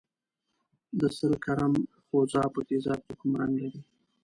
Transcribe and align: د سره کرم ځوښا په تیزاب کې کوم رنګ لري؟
د 0.99 1.01
سره 1.17 1.35
کرم 1.45 1.73
ځوښا 2.09 2.43
په 2.53 2.59
تیزاب 2.67 2.99
کې 3.05 3.13
کوم 3.19 3.31
رنګ 3.39 3.55
لري؟ 3.63 3.81